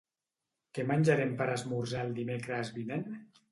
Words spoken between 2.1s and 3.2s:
dimecres vinent?